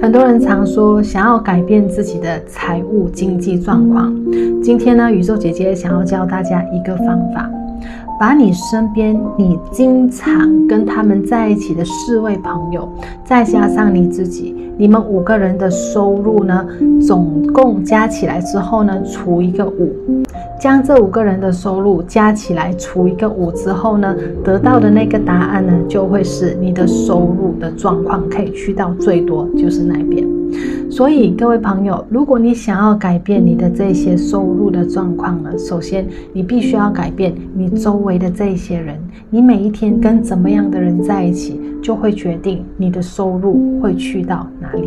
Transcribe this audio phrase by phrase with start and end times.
[0.00, 4.10] 很多人常说想要改变自己的财务经济状况。
[4.62, 7.50] 今天呢，宇宙姐姐想要教大家一个方法，
[8.18, 12.88] 把你身边你经常跟他们在一起的四位朋友，
[13.24, 16.66] 再加上你自己，你们五个人的收入呢，
[17.00, 20.22] 总共加起来之后呢，除一个五。
[20.60, 30.39] 将这五个人的收入加起来除一个五之后呢，得到的那个答案呢，就会是你的收入的状况可以去到最多就是那边。
[31.00, 39.00] 所以各位朋友，如果你想要改变你的这些收入的状况呢，首先你必须要改变你周围的这些人，
[39.30, 44.86] 你每一天跟怎么样的人在一起，就会决定你的收入会去到哪里。